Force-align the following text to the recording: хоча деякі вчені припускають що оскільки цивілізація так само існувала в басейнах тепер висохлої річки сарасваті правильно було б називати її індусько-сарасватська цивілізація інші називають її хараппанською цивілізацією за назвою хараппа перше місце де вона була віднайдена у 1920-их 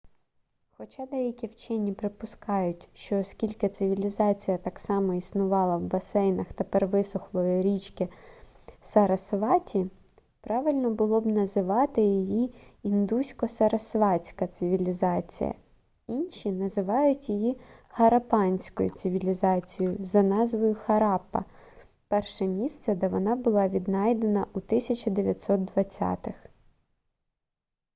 хоча 0.77 1.05
деякі 1.05 1.47
вчені 1.47 1.91
припускають 1.93 2.89
що 2.93 3.19
оскільки 3.19 3.69
цивілізація 3.69 4.57
так 4.57 4.79
само 4.79 5.13
існувала 5.13 5.77
в 5.77 5.81
басейнах 5.81 6.53
тепер 6.53 6.87
висохлої 6.87 7.61
річки 7.61 8.07
сарасваті 8.81 9.89
правильно 10.41 10.91
було 10.91 11.21
б 11.21 11.25
називати 11.25 12.01
її 12.01 12.53
індусько-сарасватська 12.83 14.47
цивілізація 14.47 15.53
інші 16.07 16.51
називають 16.51 17.29
її 17.29 17.57
хараппанською 17.87 18.89
цивілізацією 18.89 19.97
за 20.05 20.23
назвою 20.23 20.75
хараппа 20.75 21.45
перше 22.07 22.45
місце 22.47 22.95
де 22.95 23.07
вона 23.07 23.35
була 23.35 23.67
віднайдена 23.69 24.47
у 24.53 24.59
1920-их 24.59 26.35